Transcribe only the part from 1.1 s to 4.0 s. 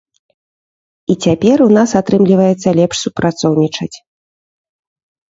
І цяпер у нас атрымліваецца лепш супрацоўнічаць.